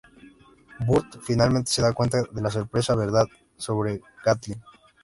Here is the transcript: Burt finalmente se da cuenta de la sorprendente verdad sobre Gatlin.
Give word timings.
Burt 0.87 1.17
finalmente 1.21 1.69
se 1.71 1.83
da 1.83 1.93
cuenta 1.93 2.23
de 2.31 2.41
la 2.41 2.49
sorprendente 2.49 2.95
verdad 2.99 3.27
sobre 3.55 4.01
Gatlin. 4.25 4.59